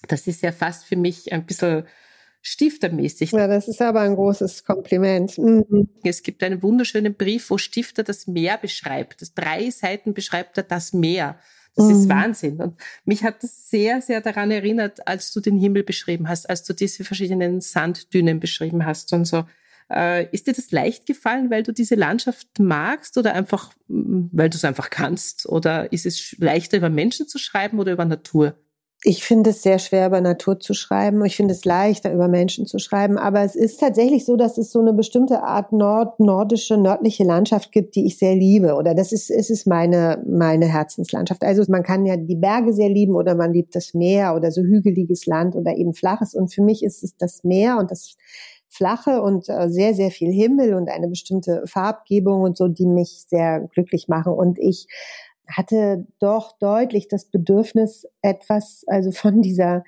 [0.07, 1.85] das ist ja fast für mich ein bisschen
[2.43, 3.33] stiftermäßig.
[3.33, 5.37] Ja, das ist aber ein großes Kompliment.
[5.39, 5.89] Mhm.
[6.05, 9.23] Es gibt einen wunderschönen Brief, wo Stifter das Meer beschreibt.
[9.23, 11.39] Das drei Seiten beschreibt er das Meer.
[11.75, 11.93] Das mhm.
[11.93, 12.61] ist Wahnsinn.
[12.61, 16.65] Und mich hat das sehr, sehr daran erinnert, als du den Himmel beschrieben hast, als
[16.65, 19.45] du diese verschiedenen Sanddünen beschrieben hast und so.
[19.91, 24.57] Äh, ist dir das leicht gefallen, weil du diese Landschaft magst oder einfach, weil du
[24.57, 25.47] es einfach kannst?
[25.47, 28.55] Oder ist es leichter, über Menschen zu schreiben oder über Natur?
[29.05, 31.25] Ich finde es sehr schwer, über Natur zu schreiben.
[31.25, 33.17] Ich finde es leichter, über Menschen zu schreiben.
[33.17, 37.71] Aber es ist tatsächlich so, dass es so eine bestimmte Art nord nordische, nördliche Landschaft
[37.71, 38.75] gibt, die ich sehr liebe.
[38.75, 41.45] Oder das ist, es ist meine, meine Herzenslandschaft.
[41.45, 44.63] Also man kann ja die Berge sehr lieben oder man liebt das Meer oder so
[44.63, 46.35] hügeliges Land oder eben flaches.
[46.35, 48.17] Und für mich ist es das Meer und das
[48.69, 53.25] flache und äh, sehr, sehr viel Himmel und eine bestimmte Farbgebung und so, die mich
[53.29, 54.33] sehr glücklich machen.
[54.33, 54.87] Und ich
[55.49, 59.85] hatte doch deutlich das Bedürfnis, etwas, also von dieser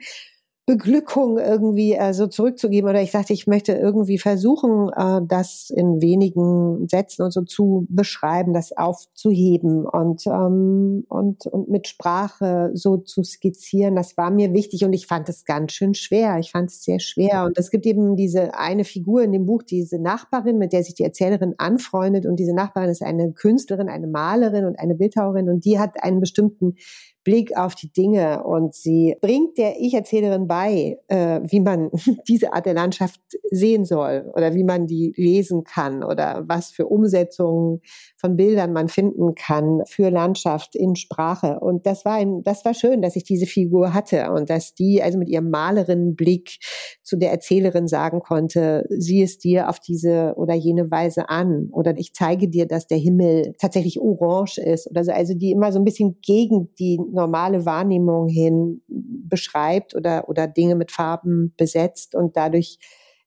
[0.71, 2.89] Beglückung irgendwie äh, so zurückzugeben.
[2.89, 7.87] Oder ich sagte, ich möchte irgendwie versuchen, äh, das in wenigen Sätzen und so zu
[7.89, 13.97] beschreiben, das aufzuheben und, ähm, und, und mit Sprache so zu skizzieren.
[13.97, 16.39] Das war mir wichtig und ich fand es ganz schön schwer.
[16.39, 17.47] Ich fand es sehr schwer.
[17.47, 20.95] Und es gibt eben diese eine Figur in dem Buch, diese Nachbarin, mit der sich
[20.95, 22.27] die Erzählerin anfreundet.
[22.27, 25.49] Und diese Nachbarin ist eine Künstlerin, eine Malerin und eine Bildhauerin.
[25.49, 26.77] Und die hat einen bestimmten
[27.25, 31.91] Blick auf die Dinge und sie bringt der Ich-Erzählerin bei, äh, wie man
[32.29, 36.87] diese Art der Landschaft sehen soll oder wie man die lesen kann oder was für
[36.87, 37.81] Umsetzungen
[38.17, 41.61] von Bildern man finden kann für Landschaft in Sprache.
[41.61, 45.03] Und das war ein, das war schön, dass ich diese Figur hatte und dass die
[45.03, 46.59] also mit ihrem Malerinnenblick
[47.03, 51.97] zu der Erzählerin sagen konnte, sieh es dir auf diese oder jene Weise an oder
[51.99, 55.13] ich zeige dir, dass der Himmel tatsächlich orange ist oder so.
[55.13, 60.75] Also die immer so ein bisschen gegen die normale Wahrnehmung hin beschreibt oder, oder Dinge
[60.75, 62.79] mit Farben besetzt und dadurch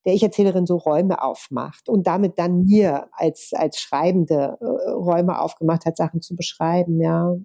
[0.06, 5.86] der Ich-Erzählerin so Räume aufmacht und damit dann mir als, als Schreibende äh, Räume aufgemacht
[5.86, 7.36] hat, Sachen zu beschreiben, ja.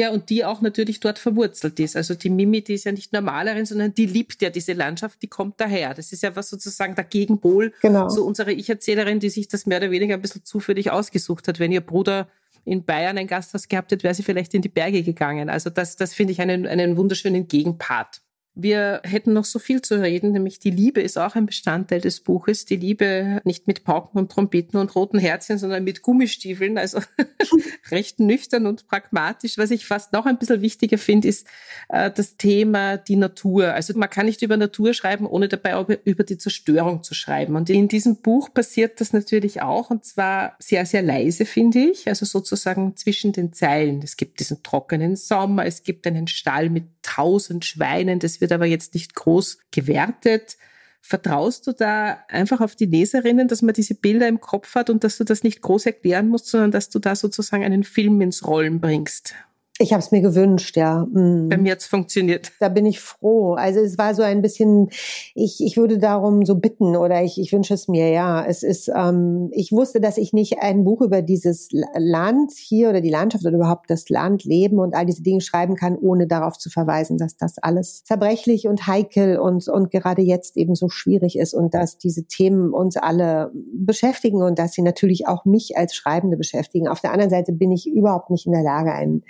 [0.00, 1.96] Ja, und die auch natürlich dort verwurzelt ist.
[1.96, 5.20] Also die Mimi, die ist ja nicht nur Malerin, sondern die liebt ja diese Landschaft,
[5.22, 5.92] die kommt daher.
[5.92, 8.06] Das ist ja was sozusagen der Gegenpol genau.
[8.06, 11.58] zu unserer Ich-Erzählerin, die sich das mehr oder weniger ein bisschen zufällig ausgesucht hat.
[11.58, 12.28] Wenn ihr Bruder
[12.64, 15.48] in Bayern ein Gasthaus gehabt hätte, wäre sie vielleicht in die Berge gegangen.
[15.48, 18.20] Also das, das finde ich einen, einen wunderschönen Gegenpart.
[18.60, 22.18] Wir hätten noch so viel zu reden, nämlich die Liebe ist auch ein Bestandteil des
[22.18, 22.64] Buches.
[22.64, 26.98] Die Liebe nicht mit Pauken und Trompeten und roten Herzchen, sondern mit Gummistiefeln, also
[27.92, 29.58] recht nüchtern und pragmatisch.
[29.58, 31.46] Was ich fast noch ein bisschen wichtiger finde, ist
[31.88, 33.74] äh, das Thema die Natur.
[33.74, 37.54] Also man kann nicht über Natur schreiben, ohne dabei über die Zerstörung zu schreiben.
[37.54, 42.08] Und in diesem Buch passiert das natürlich auch und zwar sehr, sehr leise, finde ich.
[42.08, 44.02] Also sozusagen zwischen den Zeilen.
[44.02, 48.66] Es gibt diesen trockenen Sommer, es gibt einen Stall mit tausend Schweinen, das wird aber
[48.66, 50.56] jetzt nicht groß gewertet.
[51.00, 55.04] Vertraust du da einfach auf die Leserinnen, dass man diese Bilder im Kopf hat und
[55.04, 58.46] dass du das nicht groß erklären musst, sondern dass du da sozusagen einen Film ins
[58.46, 59.34] Rollen bringst?
[59.80, 61.06] Ich habe es mir gewünscht, ja.
[61.12, 61.48] Mhm.
[61.48, 62.50] Bei mir hat's funktioniert.
[62.58, 63.54] Da bin ich froh.
[63.54, 64.88] Also es war so ein bisschen,
[65.36, 68.44] ich, ich würde darum so bitten oder ich, ich wünsche es mir, ja.
[68.44, 73.00] Es ist, ähm, ich wusste, dass ich nicht ein Buch über dieses Land hier oder
[73.00, 76.58] die Landschaft oder überhaupt das Land, Leben und all diese Dinge schreiben kann, ohne darauf
[76.58, 81.38] zu verweisen, dass das alles zerbrechlich und heikel und, und gerade jetzt eben so schwierig
[81.38, 85.94] ist und dass diese Themen uns alle beschäftigen und dass sie natürlich auch mich als
[85.94, 86.88] Schreibende beschäftigen.
[86.88, 89.22] Auf der anderen Seite bin ich überhaupt nicht in der Lage, einen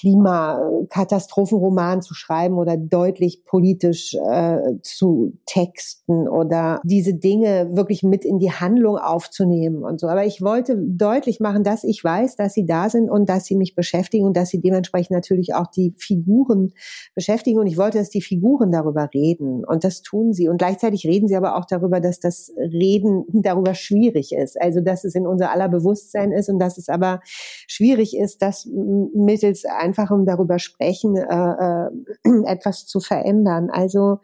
[0.00, 8.38] Klimakatastrophenroman zu schreiben oder deutlich politisch äh, zu texten oder diese Dinge wirklich mit in
[8.38, 10.08] die Handlung aufzunehmen und so.
[10.08, 13.56] Aber ich wollte deutlich machen, dass ich weiß, dass sie da sind und dass sie
[13.56, 16.72] mich beschäftigen und dass sie dementsprechend natürlich auch die Figuren
[17.14, 17.58] beschäftigen.
[17.58, 19.64] Und ich wollte, dass die Figuren darüber reden.
[19.64, 20.48] Und das tun sie.
[20.48, 24.60] Und gleichzeitig reden sie aber auch darüber, dass das Reden darüber schwierig ist.
[24.60, 28.66] Also, dass es in unser aller Bewusstsein ist und dass es aber schwierig ist, das
[28.66, 31.90] mittels einfachem darüber sprechen, äh, äh,
[32.46, 33.70] etwas zu verändern.
[33.70, 34.18] Also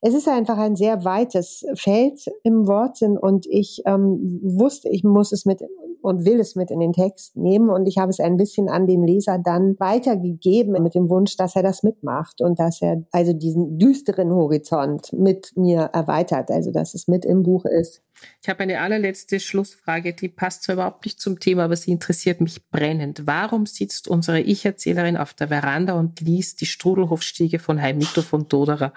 [0.00, 5.32] es ist einfach ein sehr weites Feld im Wortsinn und ich ähm, wusste, ich muss
[5.32, 5.62] es mit
[6.06, 8.86] und will es mit in den Text nehmen und ich habe es ein bisschen an
[8.86, 13.32] den Leser dann weitergegeben mit dem Wunsch, dass er das mitmacht und dass er also
[13.32, 18.02] diesen düsteren Horizont mit mir erweitert, also dass es mit im Buch ist.
[18.40, 22.40] Ich habe eine allerletzte Schlussfrage, die passt zwar überhaupt nicht zum Thema, aber sie interessiert
[22.40, 23.26] mich brennend.
[23.26, 28.92] Warum sitzt unsere Ich-Erzählerin auf der Veranda und liest die Strudelhofstiege von Heimito von Doderer?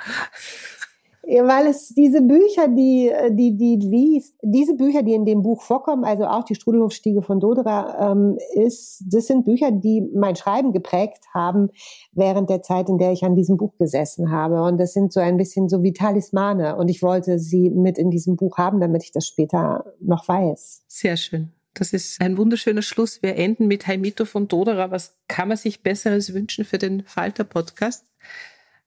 [1.44, 6.04] Weil es diese Bücher, die, die, die liest, diese Bücher, die in dem Buch vorkommen,
[6.04, 11.26] also auch die Strudelhofstiege von Dodera, ähm, ist, das sind Bücher, die mein Schreiben geprägt
[11.34, 11.70] haben
[12.14, 14.64] während der Zeit, in der ich an diesem Buch gesessen habe.
[14.64, 16.76] Und das sind so ein bisschen so wie Talismane.
[16.76, 20.84] Und ich wollte sie mit in diesem Buch haben, damit ich das später noch weiß.
[20.88, 21.52] Sehr schön.
[21.76, 23.22] Das ist ein wunderschöner Schluss.
[23.22, 24.92] Wir enden mit Heimito von Dodera.
[24.92, 28.06] Was kann man sich Besseres wünschen für den Falter-Podcast?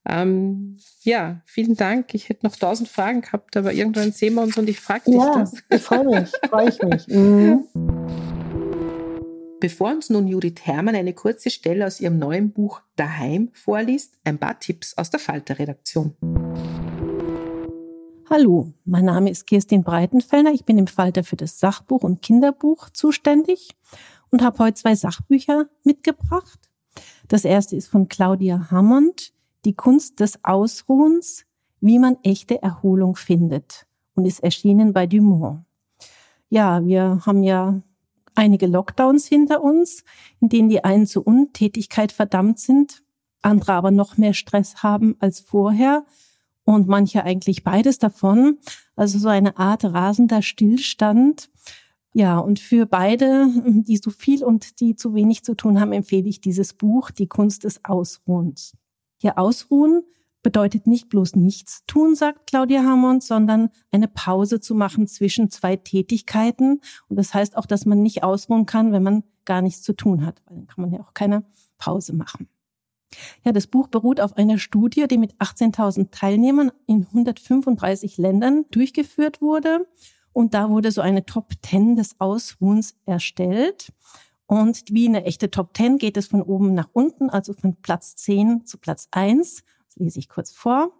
[0.04, 2.14] Ähm, ja, vielen Dank.
[2.14, 5.14] Ich hätte noch tausend Fragen gehabt, aber irgendwann sehen wir uns und ich frage dich
[5.14, 5.54] ja, das.
[5.70, 7.08] Ich freue mich, freue ich mich.
[7.08, 7.64] Mhm.
[9.60, 14.38] Bevor uns nun Judith Herrmann eine kurze Stelle aus ihrem neuen Buch Daheim vorliest, ein
[14.38, 16.16] paar Tipps aus der Falter-Redaktion.
[18.28, 20.52] Hallo, mein Name ist Kirstin Breitenfellner.
[20.52, 23.76] Ich bin im Falter für das Sachbuch und Kinderbuch zuständig
[24.30, 26.58] und habe heute zwei Sachbücher mitgebracht.
[27.28, 29.32] Das erste ist von Claudia Hammond,
[29.64, 31.44] Die Kunst des Ausruhens,
[31.80, 35.64] wie man echte Erholung findet und ist erschienen bei Dumont.
[36.48, 37.80] Ja, wir haben ja
[38.34, 40.04] einige Lockdowns hinter uns,
[40.40, 43.02] in denen die einen zur Untätigkeit verdammt sind,
[43.40, 46.04] andere aber noch mehr Stress haben als vorher
[46.64, 48.58] und manche eigentlich beides davon.
[48.96, 51.50] Also so eine Art rasender Stillstand.
[52.14, 56.28] Ja, und für beide, die so viel und die zu wenig zu tun haben, empfehle
[56.28, 58.74] ich dieses Buch, Die Kunst des Ausruhens.
[59.22, 60.02] Ja, Ausruhen
[60.42, 65.76] bedeutet nicht bloß nichts tun, sagt Claudia Hammond, sondern eine Pause zu machen zwischen zwei
[65.76, 66.80] Tätigkeiten.
[67.08, 70.26] Und das heißt auch, dass man nicht ausruhen kann, wenn man gar nichts zu tun
[70.26, 71.44] hat, weil dann kann man ja auch keine
[71.78, 72.48] Pause machen.
[73.44, 79.40] Ja, das Buch beruht auf einer Studie, die mit 18.000 Teilnehmern in 135 Ländern durchgeführt
[79.40, 79.86] wurde.
[80.32, 83.92] Und da wurde so eine Top 10 des Ausruhens erstellt.
[84.46, 88.16] Und wie eine echte Top 10 geht es von oben nach unten, also von Platz
[88.16, 89.62] 10 zu Platz 1.
[89.86, 90.92] Das lese ich kurz vor.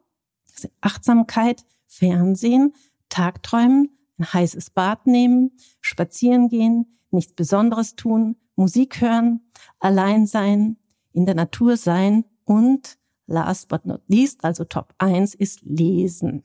[0.46, 2.72] Das sind Achtsamkeit, Fernsehen,
[3.08, 9.40] Tagträumen, ein heißes Bad nehmen, spazieren gehen, nichts Besonderes tun, Musik hören,
[9.78, 10.76] allein sein,
[11.12, 16.44] in der Natur sein und last but not least, also Top 1 ist Lesen.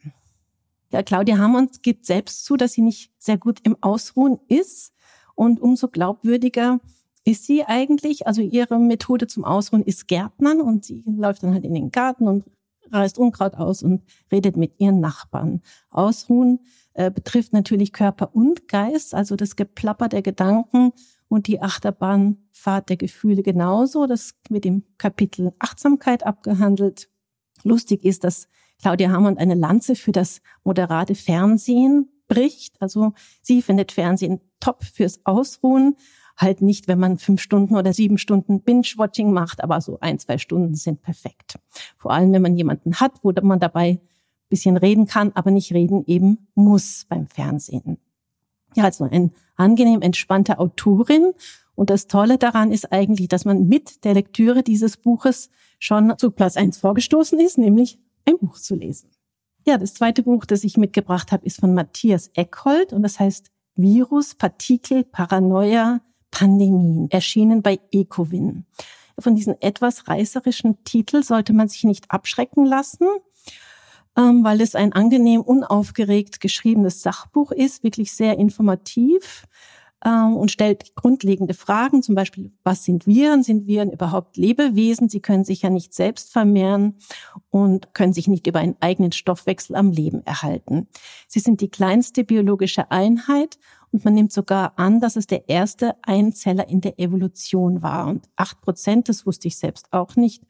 [0.92, 4.94] Ja, Claudia Hammonds gibt selbst zu, dass sie nicht sehr gut im Ausruhen ist
[5.38, 6.80] und umso glaubwürdiger
[7.24, 8.26] ist sie eigentlich.
[8.26, 12.28] Also ihre Methode zum Ausruhen ist Gärtnern und sie läuft dann halt in den Garten
[12.28, 12.46] und
[12.92, 15.62] reißt Unkraut aus und redet mit ihren Nachbarn.
[15.90, 16.62] Ausruhen
[16.94, 20.92] äh, betrifft natürlich Körper und Geist, also das Geplapper der Gedanken
[21.28, 24.08] und die Achterbahnfahrt der Gefühle genauso.
[24.08, 27.10] Das mit dem Kapitel Achtsamkeit abgehandelt.
[27.64, 28.48] Lustig ist, dass
[28.82, 32.82] Claudia Hammond eine Lanze für das moderate Fernsehen bricht.
[32.82, 35.96] Also sie findet Fernsehen top fürs Ausruhen.
[36.36, 40.38] Halt nicht, wenn man fünf Stunden oder sieben Stunden Binge-Watching macht, aber so ein, zwei
[40.38, 41.60] Stunden sind perfekt.
[41.98, 44.00] Vor allem, wenn man jemanden hat, wo man dabei
[44.50, 47.98] bisschen reden kann, aber nicht reden eben muss beim Fernsehen
[48.78, 51.34] ja, also ein angenehm entspannte Autorin.
[51.76, 56.32] Und das Tolle daran ist eigentlich, dass man mit der Lektüre dieses Buches schon zu
[56.32, 59.10] Platz eins vorgestoßen ist, nämlich ein Buch zu lesen.
[59.68, 63.52] Ja, das zweite Buch, das ich mitgebracht habe, ist von Matthias Eckhold und das heißt
[63.76, 66.00] Virus, Partikel, Paranoia,
[66.32, 68.66] Pandemien, erschienen bei Ecowin.
[69.20, 73.08] Von diesem etwas reißerischen Titel sollte man sich nicht abschrecken lassen
[74.18, 79.46] ähm, weil es ein angenehm unaufgeregt geschriebenes Sachbuch ist, wirklich sehr informativ
[80.06, 83.42] und stellt grundlegende Fragen, zum Beispiel, was sind Viren?
[83.42, 85.10] Sind Viren überhaupt Lebewesen?
[85.10, 87.00] Sie können sich ja nicht selbst vermehren
[87.50, 90.88] und können sich nicht über einen eigenen Stoffwechsel am Leben erhalten.
[91.28, 93.58] Sie sind die kleinste biologische Einheit
[93.92, 98.08] und man nimmt sogar an, dass es der erste Einzeller in der Evolution war.
[98.08, 100.44] Und acht Prozent, das wusste ich selbst auch nicht,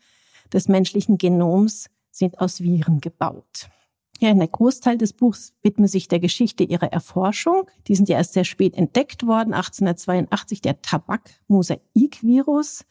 [0.51, 3.69] des menschlichen Genoms sind aus Viren gebaut.
[4.19, 7.69] Ja, der Großteil des Buchs widmet sich der Geschichte ihrer Erforschung.
[7.87, 12.85] Die sind ja erst sehr spät entdeckt worden, 1882 der Tabak-Mosaik-Virus.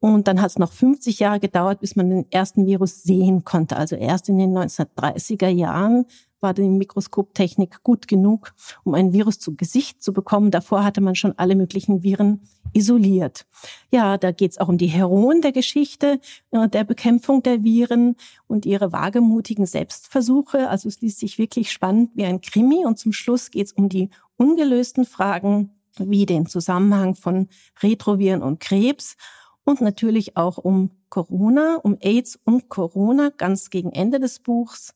[0.00, 3.76] Und dann hat es noch 50 Jahre gedauert, bis man den ersten Virus sehen konnte.
[3.76, 6.04] Also erst in den 1930er Jahren
[6.40, 10.50] war die Mikroskoptechnik gut genug, um ein Virus zu Gesicht zu bekommen.
[10.50, 13.46] Davor hatte man schon alle möglichen Viren isoliert.
[13.90, 16.20] Ja, da geht es auch um die Heroen der Geschichte,
[16.50, 20.68] äh, der Bekämpfung der Viren und ihre wagemutigen Selbstversuche.
[20.68, 22.84] Also es liest sich wirklich spannend wie ein Krimi.
[22.84, 27.48] Und zum Schluss geht es um die ungelösten Fragen wie den Zusammenhang von
[27.82, 29.16] Retroviren und Krebs
[29.64, 34.94] und natürlich auch um Corona, um AIDS und Corona ganz gegen Ende des Buchs.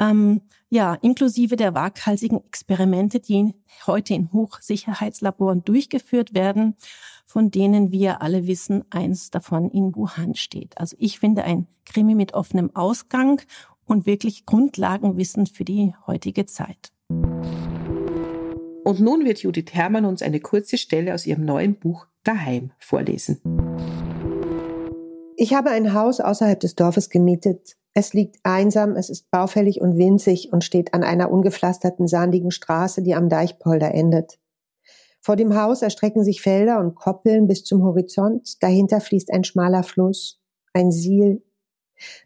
[0.00, 3.54] Ähm, ja, inklusive der waghalsigen Experimente, die
[3.86, 6.76] heute in Hochsicherheitslaboren durchgeführt werden,
[7.26, 10.78] von denen wir alle wissen, eins davon in Wuhan steht.
[10.78, 13.42] Also ich finde ein Krimi mit offenem Ausgang
[13.84, 16.92] und wirklich Grundlagenwissen für die heutige Zeit.
[18.84, 23.40] Und nun wird Judith Herrmann uns eine kurze Stelle aus ihrem neuen Buch Daheim vorlesen.
[25.36, 27.76] Ich habe ein Haus außerhalb des Dorfes gemietet.
[27.94, 33.02] Es liegt einsam, es ist baufällig und winzig und steht an einer ungepflasterten sandigen Straße,
[33.02, 34.38] die am Deichpolder endet.
[35.20, 38.62] Vor dem Haus erstrecken sich Felder und Koppeln bis zum Horizont.
[38.62, 40.40] Dahinter fließt ein schmaler Fluss,
[40.72, 41.42] ein Siel.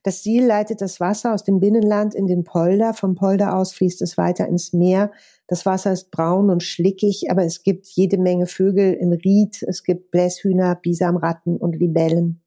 [0.03, 2.95] Das Siel leitet das Wasser aus dem Binnenland in den Polder.
[2.95, 5.11] Vom Polder aus fließt es weiter ins Meer.
[5.47, 9.63] Das Wasser ist braun und schlickig, aber es gibt jede Menge Vögel im Ried.
[9.63, 12.41] Es gibt Bläshühner, Bisamratten und Libellen.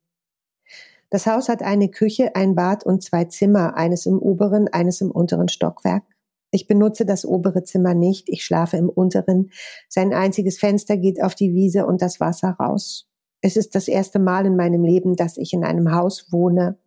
[1.10, 5.12] Das Haus hat eine Küche, ein Bad und zwei Zimmer, eines im oberen, eines im
[5.12, 6.03] unteren Stockwerk.
[6.51, 9.51] Ich benutze das obere Zimmer nicht, ich schlafe im unteren.
[9.88, 13.07] Sein einziges Fenster geht auf die Wiese und das Wasser raus.
[13.41, 16.78] Es ist das erste Mal in meinem Leben, dass ich in einem Haus wohne,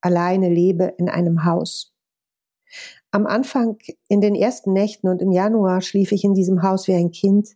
[0.00, 1.92] alleine lebe in einem Haus.
[3.10, 3.78] Am Anfang,
[4.08, 7.50] in den ersten Nächten und im Januar schlief ich in diesem Haus wie ein Kind.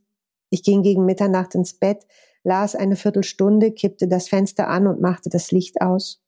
[0.50, 2.06] Ich ging gegen Mitternacht ins Bett,
[2.46, 6.22] las eine Viertelstunde, kippte das Fenster an und machte das Licht aus.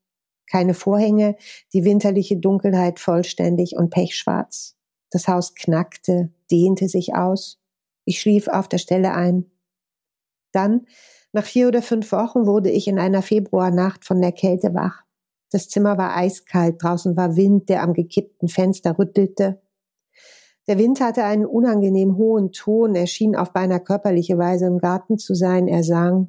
[0.51, 1.37] Keine Vorhänge,
[1.73, 4.77] die winterliche Dunkelheit vollständig und pechschwarz.
[5.11, 7.61] Das Haus knackte, dehnte sich aus.
[8.05, 9.51] Ich schlief auf der Stelle ein.
[10.53, 10.87] Dann,
[11.33, 15.05] nach vier oder fünf Wochen, wurde ich in einer Februarnacht von der Kälte wach.
[15.53, 19.63] Das Zimmer war eiskalt, draußen war Wind, der am gekippten Fenster rüttelte.
[20.69, 25.17] Der Wind hatte einen unangenehm hohen Ton, er schien auf beinahe körperliche Weise im Garten
[25.17, 26.29] zu sein, er sang.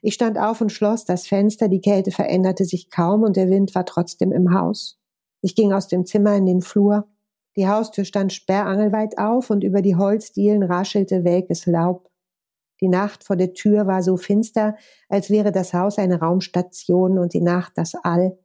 [0.00, 3.74] Ich stand auf und schloss das Fenster, die Kälte veränderte sich kaum und der Wind
[3.74, 5.00] war trotzdem im Haus.
[5.40, 7.08] Ich ging aus dem Zimmer in den Flur.
[7.56, 12.10] Die Haustür stand sperrangelweit auf und über die Holzdielen raschelte welkes Laub.
[12.80, 14.76] Die Nacht vor der Tür war so finster,
[15.08, 18.38] als wäre das Haus eine Raumstation und die Nacht das All.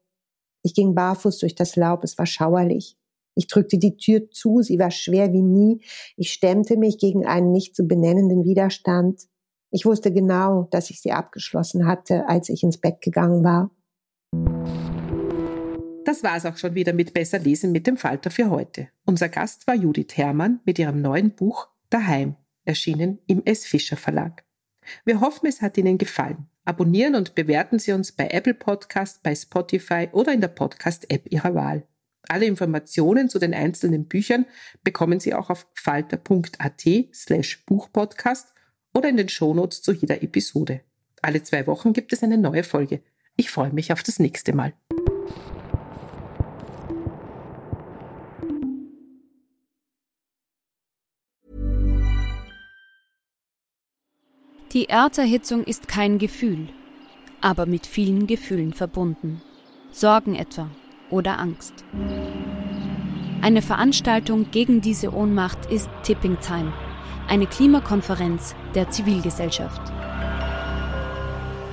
[0.64, 2.98] Ich ging barfuß durch das Laub, es war schauerlich.
[3.38, 5.82] Ich drückte die Tür zu, sie war schwer wie nie.
[6.16, 9.22] Ich stemmte mich gegen einen nicht zu benennenden Widerstand.
[9.70, 13.70] Ich wusste genau, dass ich sie abgeschlossen hatte, als ich ins Bett gegangen war.
[16.04, 18.88] Das war es auch schon wieder mit Besser lesen mit dem Falter für heute.
[19.06, 22.36] Unser Gast war Judith Herrmann mit ihrem neuen Buch Daheim,
[22.66, 23.66] erschienen im S.
[23.66, 24.46] Fischer Verlag.
[25.06, 26.48] Wir hoffen, es hat Ihnen gefallen.
[26.66, 31.54] Abonnieren und bewerten Sie uns bei Apple Podcast, bei Spotify oder in der Podcast-App Ihrer
[31.54, 31.88] Wahl.
[32.30, 34.46] Alle Informationen zu den einzelnen Büchern
[34.84, 38.54] bekommen Sie auch auf falter.at slash Buchpodcast
[38.94, 40.82] oder in den Shownotes zu jeder Episode.
[41.22, 43.02] Alle zwei Wochen gibt es eine neue Folge.
[43.38, 44.74] Ich freue mich auf das nächste Mal.
[54.74, 56.68] Die Erderhitzung ist kein Gefühl,
[57.40, 59.42] aber mit vielen Gefühlen verbunden.
[59.92, 60.70] Sorgen etwa
[61.10, 61.86] oder Angst.
[63.42, 66.74] Eine Veranstaltung gegen diese Ohnmacht ist Tipping Time,
[67.28, 69.82] eine Klimakonferenz der Zivilgesellschaft.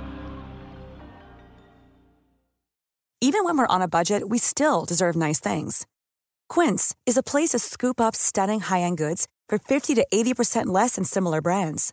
[3.23, 5.87] Even when we're on a budget, we still deserve nice things.
[6.49, 10.95] Quince is a place to scoop up stunning high-end goods for 50 to 80% less
[10.95, 11.93] than similar brands.